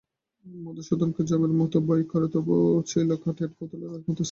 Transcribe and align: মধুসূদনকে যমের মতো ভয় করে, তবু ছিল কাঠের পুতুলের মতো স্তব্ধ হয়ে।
মধুসূদনকে 0.45 1.21
যমের 1.29 1.53
মতো 1.59 1.77
ভয় 1.87 2.03
করে, 2.11 2.27
তবু 2.33 2.53
ছিল 2.87 3.09
কাঠের 3.23 3.49
পুতুলের 3.57 3.89
মতো 3.89 3.99
স্তব্ধ 3.99 4.07
হয়ে। 4.07 4.19